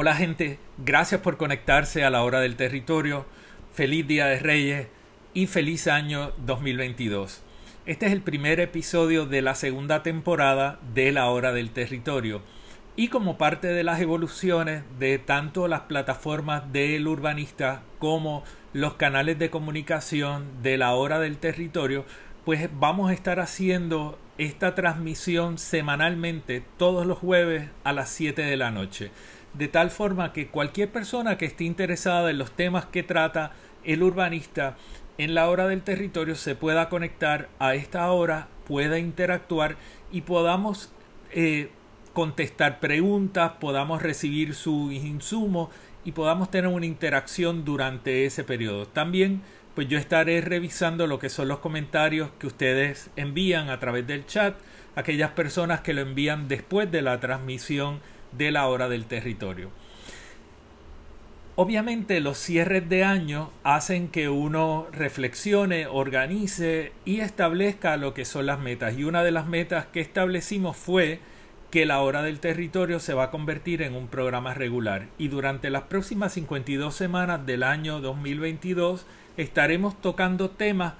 [0.00, 3.26] Hola gente, gracias por conectarse a la hora del territorio.
[3.72, 4.86] Feliz Día de Reyes
[5.34, 7.42] y feliz año 2022.
[7.84, 12.42] Este es el primer episodio de la segunda temporada de la hora del territorio.
[12.94, 19.36] Y como parte de las evoluciones de tanto las plataformas del urbanista como los canales
[19.40, 22.04] de comunicación de la hora del territorio,
[22.44, 28.56] pues vamos a estar haciendo esta transmisión semanalmente todos los jueves a las 7 de
[28.56, 29.10] la noche
[29.54, 33.52] de tal forma que cualquier persona que esté interesada en los temas que trata
[33.84, 34.76] el urbanista
[35.18, 39.76] en la hora del territorio se pueda conectar a esta hora, pueda interactuar
[40.12, 40.92] y podamos
[41.32, 41.70] eh,
[42.12, 45.70] contestar preguntas, podamos recibir su insumo
[46.04, 48.86] y podamos tener una interacción durante ese periodo.
[48.86, 49.42] También
[49.74, 54.26] pues yo estaré revisando lo que son los comentarios que ustedes envían a través del
[54.26, 54.56] chat,
[54.96, 58.00] aquellas personas que lo envían después de la transmisión
[58.32, 59.70] de la hora del territorio.
[61.60, 68.46] Obviamente los cierres de año hacen que uno reflexione, organice y establezca lo que son
[68.46, 68.96] las metas.
[68.96, 71.18] Y una de las metas que establecimos fue
[71.72, 75.06] que la hora del territorio se va a convertir en un programa regular.
[75.18, 79.04] Y durante las próximas 52 semanas del año 2022
[79.36, 80.94] estaremos tocando temas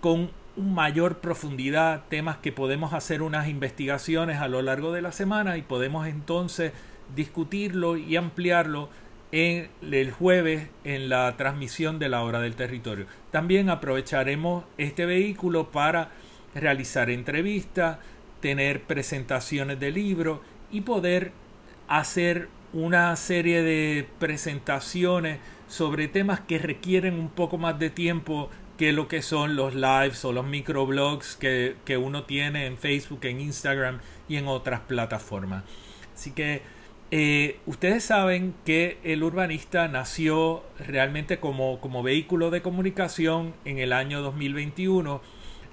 [0.00, 5.56] con mayor profundidad, temas que podemos hacer unas investigaciones a lo largo de la semana
[5.56, 6.72] y podemos entonces
[7.14, 8.88] discutirlo y ampliarlo
[9.30, 13.06] en el jueves en la transmisión de la hora del territorio.
[13.30, 16.10] También aprovecharemos este vehículo para
[16.54, 17.98] realizar entrevistas,
[18.40, 20.40] tener presentaciones de libros
[20.70, 21.32] y poder
[21.88, 28.92] hacer una serie de presentaciones sobre temas que requieren un poco más de tiempo que
[28.92, 33.40] lo que son los lives o los microblogs que, que uno tiene en Facebook, en
[33.40, 35.64] Instagram y en otras plataformas.
[36.14, 36.62] Así que
[37.10, 43.92] eh, ustedes saben que el urbanista nació realmente como, como vehículo de comunicación en el
[43.92, 45.22] año 2021.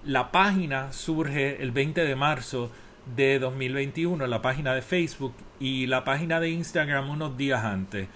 [0.04, 2.72] La página surge el 20 de marzo
[3.16, 8.08] de 2021, la página de Facebook y la página de Instagram unos días antes.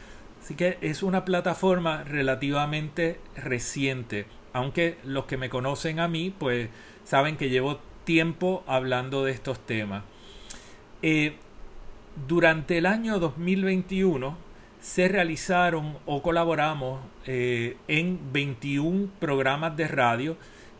[0.41, 6.69] Así que es una plataforma relativamente reciente aunque los que me conocen a mí, pues
[7.03, 10.03] saben que llevo tiempo hablando de estos temas.
[11.01, 11.35] Eh,
[12.27, 14.37] durante el año 2021
[14.81, 20.37] se realizaron o colaboramos eh, en 21 programas de radio,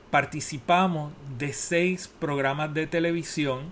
[0.10, 3.72] participamos de 6 programas de televisión,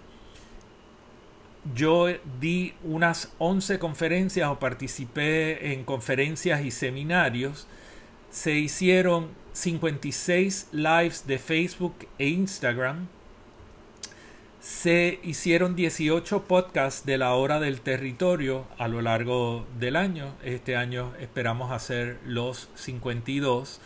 [1.73, 2.07] yo
[2.39, 7.67] di unas 11 conferencias o participé en conferencias y seminarios,
[8.29, 13.07] se hicieron 56 lives de Facebook e Instagram.
[14.59, 20.33] Se hicieron 18 podcasts de la hora del territorio a lo largo del año.
[20.43, 23.81] Este año esperamos hacer los 52.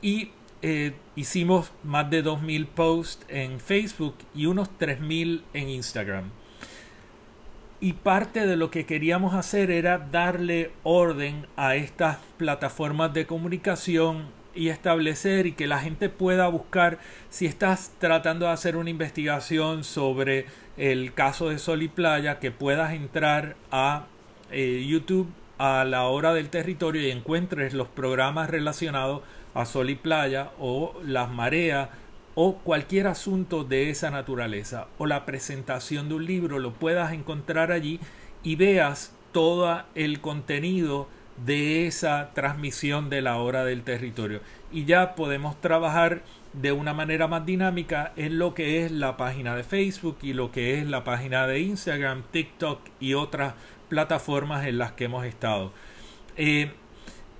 [0.00, 0.30] Y
[0.62, 6.30] eh, hicimos más de 2.000 posts en Facebook y unos 3.000 en Instagram.
[7.80, 14.41] Y parte de lo que queríamos hacer era darle orden a estas plataformas de comunicación
[14.54, 16.98] y establecer y que la gente pueda buscar
[17.30, 20.46] si estás tratando de hacer una investigación sobre
[20.76, 24.06] el caso de Sol y Playa, que puedas entrar a
[24.50, 25.28] eh, YouTube
[25.58, 29.22] a la hora del territorio y encuentres los programas relacionados
[29.54, 31.90] a Sol y Playa o las mareas
[32.34, 37.72] o cualquier asunto de esa naturaleza o la presentación de un libro lo puedas encontrar
[37.72, 38.00] allí
[38.42, 44.40] y veas todo el contenido de esa transmisión de la hora del territorio
[44.70, 49.56] y ya podemos trabajar de una manera más dinámica en lo que es la página
[49.56, 53.54] de Facebook y lo que es la página de Instagram, TikTok y otras
[53.88, 55.72] plataformas en las que hemos estado.
[56.36, 56.72] Eh,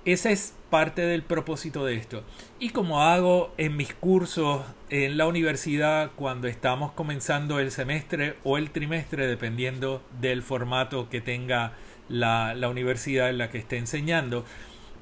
[0.05, 2.23] ese es parte del propósito de esto.
[2.59, 8.57] Y como hago en mis cursos en la universidad cuando estamos comenzando el semestre o
[8.57, 11.73] el trimestre, dependiendo del formato que tenga
[12.09, 14.45] la, universidad en la que esté enseñando,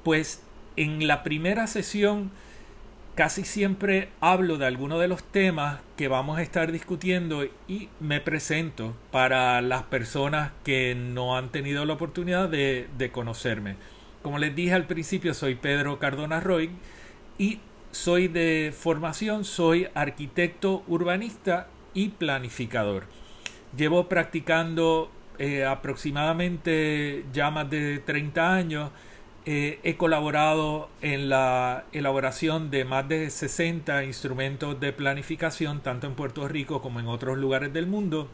[0.02, 0.42] pues
[0.76, 2.30] en la primera sesión
[3.14, 8.20] casi siempre hablo de alguno de los temas que vamos a estar discutiendo y me
[8.20, 13.76] presento para las personas que no han tenido la oportunidad de, de conocerme.
[14.22, 16.70] Como les dije al principio, soy Pedro Cardona Roy
[17.38, 17.60] y
[17.90, 23.04] soy de formación, soy arquitecto urbanista y planificador.
[23.76, 28.90] Llevo practicando eh, aproximadamente ya más de 30 años.
[29.44, 36.14] Eh, he colaborado en la elaboración de más de 60 instrumentos de planificación, tanto en
[36.14, 38.28] Puerto Rico como en otros lugares del mundo.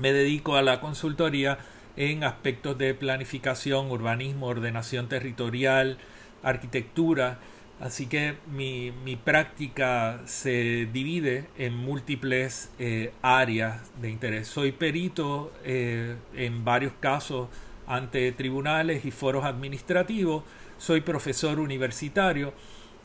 [0.00, 1.58] Me dedico a la consultoría
[1.96, 5.98] en aspectos de planificación, urbanismo, ordenación territorial,
[6.42, 7.38] arquitectura.
[7.84, 8.92] Así que mi,
[9.24, 14.48] práctica se divide en múltiples eh, áreas de interés.
[14.48, 17.48] Soy perito eh, en varios casos
[17.86, 20.44] ante tribunales y foros administrativos.
[20.78, 22.54] Soy profesor universitario.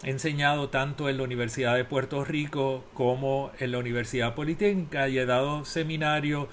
[0.01, 5.19] He enseñado tanto en la Universidad de Puerto Rico como en la Universidad Politécnica y
[5.19, 6.47] he dado seminarios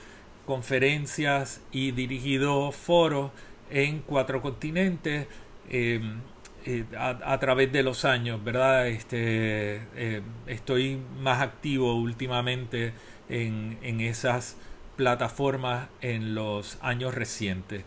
[0.46, 3.30] conferencias y dirigido foros
[3.70, 5.28] en cuatro continentes
[5.70, 6.22] em,
[6.66, 8.88] eh, a, través de los años, ¿verdad?
[8.88, 12.92] Este, eh, estoy más activo últimamente
[13.28, 14.56] en, en, esas
[14.96, 17.84] plataformas en los años recientes.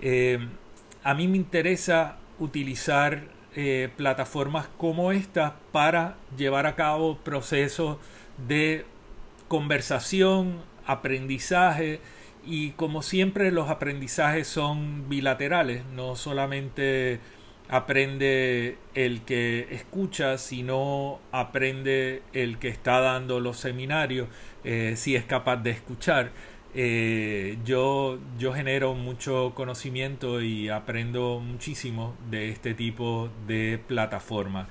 [0.00, 0.48] Em,
[1.04, 3.24] a mí me interesa utilizar
[3.54, 7.98] eh, plataformas como esta para llevar a cabo procesos
[8.48, 8.86] de
[9.48, 12.00] conversación, aprendizaje
[12.46, 17.20] y como siempre los aprendizajes son bilaterales, no solamente
[17.68, 24.28] aprende el que escucha, sino aprende el que está dando los seminarios,
[24.64, 26.32] eh, si es capaz de escuchar.
[26.74, 34.68] Eh, yo, yo genero mucho conocimiento y aprendo muchísimo de este tipo de plataforma.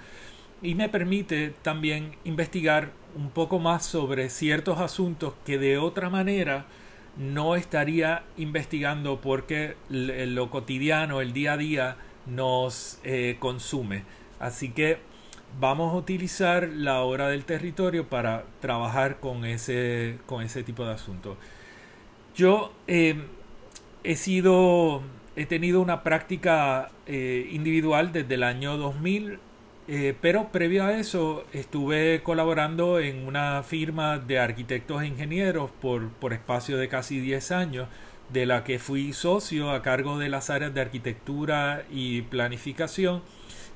[0.63, 6.65] Y me permite también investigar un poco más sobre ciertos asuntos que de otra manera
[7.17, 14.03] no estaría investigando porque lo cotidiano, el día a día nos eh, consume.
[14.39, 14.99] Así que
[15.59, 20.93] vamos a utilizar la hora del territorio para trabajar con ese, con ese tipo de
[20.93, 21.37] asuntos.
[22.35, 23.23] Yo em,
[24.03, 25.01] he sido,
[25.35, 29.39] he tenido una práctica eh, individual desde el año 2000
[29.87, 36.09] eh, pero previo a eso estuve colaborando en una firma de arquitectos e ingenieros por,
[36.11, 37.87] por espacio de casi 10 años,
[38.31, 43.21] de la que fui socio a cargo de las áreas de arquitectura y planificación.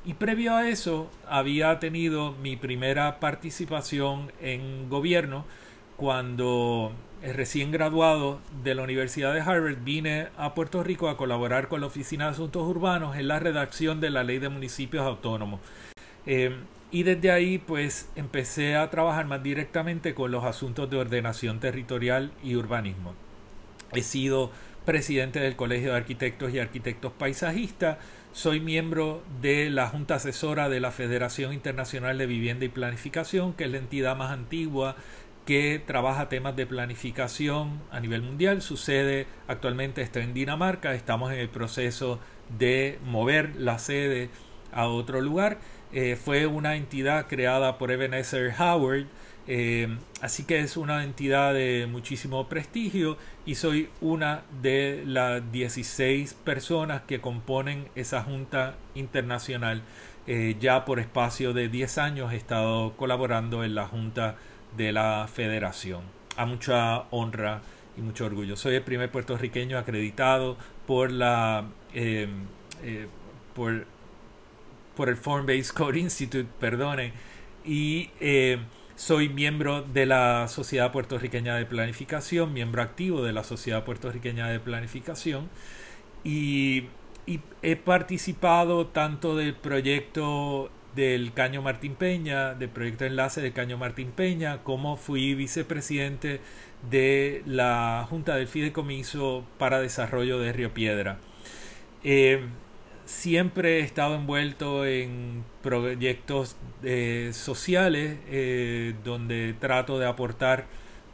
[0.06, 5.46] Y previo a eso había tenido mi primera participación en gobierno
[5.98, 6.92] cuando
[7.22, 11.82] eh, recién graduado de la Universidad de Harvard vine a Puerto Rico a colaborar con
[11.82, 15.60] la Oficina de Asuntos Urbanos en la redacción de la Ley de Municipios Autónomos.
[16.28, 16.56] Eh,
[16.92, 22.32] y desde ahí pues empecé a trabajar más directamente con los asuntos de ordenación territorial
[22.44, 23.25] y urbanismo.
[23.94, 24.52] He sido
[24.86, 27.98] presidente del Colegio de Arquitectos y Arquitectos Paisajistas,
[28.34, 33.64] soy miembro de la Junta Asesora de la Federación Internacional de Vivienda y Planificación, que
[33.64, 34.96] es la entidad más antigua
[35.46, 38.62] que trabaja temas de planificación a nivel mundial.
[38.62, 42.20] Su sede actualmente está en Dinamarca, estamos en el proceso
[42.58, 44.30] de mover la sede
[44.72, 45.60] a otro lugar
[45.96, 49.06] eh, fue una entidad creada por Ebenezer Howard,
[49.48, 56.34] eh, así que es una entidad de muchísimo prestigio y soy una de las 16
[56.34, 59.82] personas que componen esa junta internacional.
[60.28, 64.38] Eh, ya por espacio de 10 años he estado colaborando en la junta
[64.76, 66.02] de la federación.
[66.38, 67.62] A mucha honra
[67.98, 68.56] y mucho orgullo.
[68.56, 71.66] Soy el primer puertorriqueño acreditado por la
[73.54, 73.86] por
[74.96, 76.48] por el Form Based Code Institute,
[77.66, 78.60] y eh,
[78.96, 84.60] soy miembro de la Sociedad Puertorriqueña de Planificación, miembro activo de la Sociedad Puertorriqueña de
[84.60, 85.50] Planificación,
[86.24, 86.86] y,
[87.64, 94.12] he participado tanto del proyecto del Caño Martín Peña, del proyecto enlace del Caño Martín
[94.12, 96.40] Peña, como fui vicepresidente
[96.90, 101.18] de la Junta del Fideicomiso para Desarrollo de Río Piedra.
[102.04, 102.42] Eh,
[103.06, 110.66] siempre he estado envuelto en proyectos eh, sociales eh, donde trato de aportar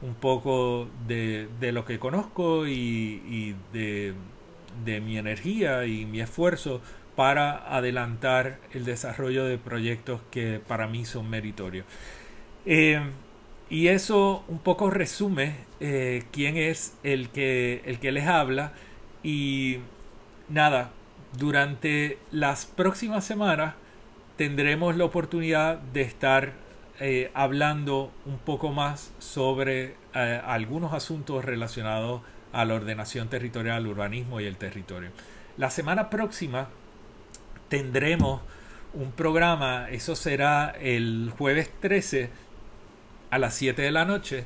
[0.02, 4.14] un poco de, lo que conozco y, de
[4.86, 6.82] de mi energía y mi esfuerzo
[7.16, 11.86] para adelantar el desarrollo de proyectos que para mí son meritorios.
[12.66, 13.02] Eh,
[13.70, 15.56] y eso un poco resume
[16.32, 18.74] quién es el que, el que les habla.
[19.24, 19.80] Y
[20.50, 20.92] nada,
[21.38, 23.76] durante las próximas semanas
[24.38, 26.54] tendremos la oportunidad de estar
[27.00, 32.22] eh, hablando un poco más sobre eh, algunos asuntos relacionados
[32.54, 35.12] a la ordenación territorial, al urbanismo y el territorio.
[35.58, 36.70] La semana próxima
[37.70, 38.42] tendremos
[38.94, 42.30] un programa, eso será el jueves 13
[43.30, 44.44] a las 7 de la noche,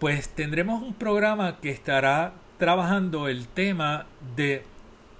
[0.00, 4.64] pues tendremos un programa que estará trabajando el tema de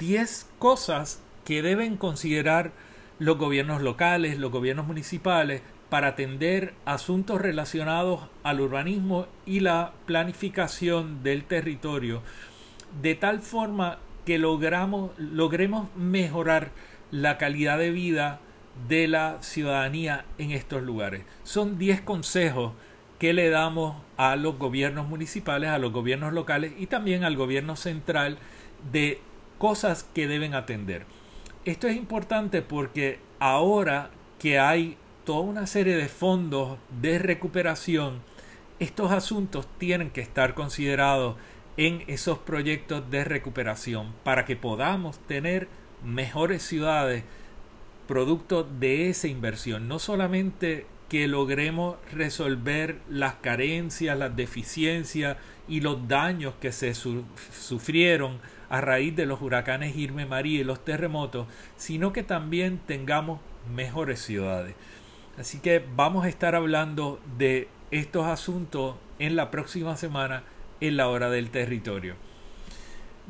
[0.07, 2.73] 10 cosas que deben considerar
[3.19, 11.23] los gobiernos locales, los gobiernos municipales, para atender asuntos relacionados al urbanismo y la planificación
[11.23, 12.23] del territorio,
[13.01, 16.71] de tal forma que logramos, logremos mejorar
[17.11, 18.41] la calidad de vida
[18.89, 21.25] de la ciudadanía en estos lugares.
[21.45, 22.73] Son 10 consejos
[23.19, 27.77] que le damos a los gobiernos municipales, a los gobiernos locales y también al gobierno
[27.77, 28.37] central
[28.93, 29.23] de
[29.65, 31.07] cosas que deben atender.
[31.65, 38.21] Esto es importante porque ahora que hay toda una serie de fondos de recuperación,
[38.79, 41.37] estos asuntos tienen que estar considerados
[41.79, 45.67] en esos proyectos de recuperación para que podamos tener
[46.05, 47.25] mejores ciudades
[48.07, 55.37] producto de esa inversión, no solamente que logremos resolver las carencias, las deficiencias
[55.69, 60.85] y los daños que se sufrieron a raíz de los huracanes Irme María y los
[60.85, 63.39] terremotos, sino que también tengamos
[63.73, 64.75] mejores ciudades.
[65.39, 70.43] Así que vamos a estar hablando de estos asuntos en la próxima semana
[70.81, 72.17] en la hora del territorio.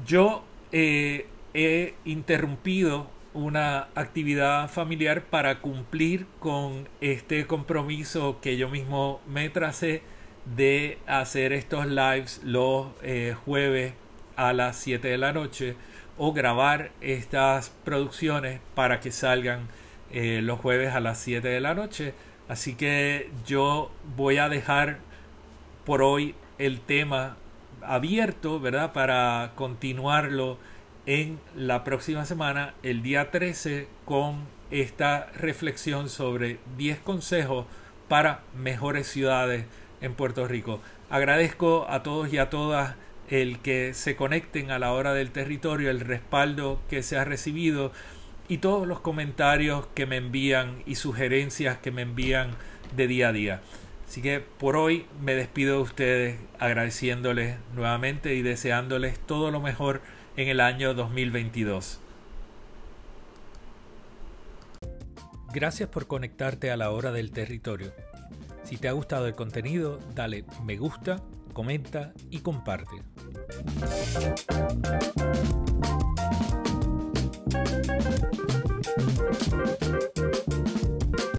[0.07, 9.21] Yo eh, he interrumpido una actividad familiar para cumplir con este compromiso que yo mismo
[9.26, 10.03] me tracé
[10.57, 13.95] de hacer estos lives los eh, jueves
[14.37, 15.75] a las 7 de la noche
[16.17, 19.69] o grabar estas producciones para que salgan
[20.12, 22.14] eh, los jueves a las 7 de la noche.
[22.49, 24.99] Así que yo voy a dejar
[25.85, 27.37] por hoy el tema
[27.83, 28.93] abierto, ¿verdad?
[28.93, 30.59] Para continuarlo
[31.06, 37.66] en la próxima semana, el día 13, con esta reflexión sobre 10 consejos
[38.08, 39.66] para mejores ciudades
[40.00, 40.80] en Puerto Rico.
[41.11, 42.96] Agradezco a todos y a todas
[43.28, 47.92] el que se conecten a la hora del territorio, el respaldo que se ha recibido
[48.49, 52.50] y todos los comentarios que me envían y sugerencias que me envían
[52.96, 53.61] de día a día.
[54.06, 60.02] Así que por hoy me despido de ustedes agradeciéndoles nuevamente y deseándoles todo lo mejor
[60.37, 62.00] en el año 2022.
[65.53, 67.93] Gracias por conectarte a la hora del territorio.
[68.64, 71.23] Si te ha gustado el contenido, dale me gusta,
[71.53, 73.03] comenta y comparte.